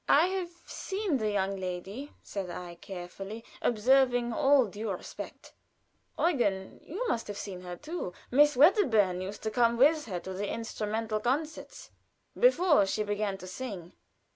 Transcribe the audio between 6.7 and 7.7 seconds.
you must have seen